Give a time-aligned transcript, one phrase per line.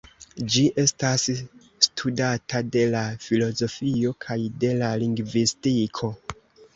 [0.53, 1.25] Ĝi estas
[1.87, 6.11] studata de la filozofio kaj de la lingvistiko.